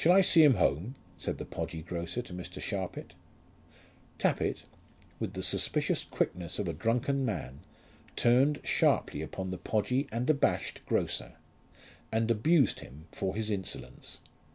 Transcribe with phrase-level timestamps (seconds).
[0.03, 2.59] "Shall I see him home?" said the podgy grocer to Mr.
[2.59, 3.13] Sharpit.
[4.17, 4.63] Tappitt,
[5.19, 7.59] with the suspicious quickness of a drunken man,
[8.15, 11.33] turned sharply upon the podgy and abashed grocer,
[12.11, 14.17] and abused him for his insolence.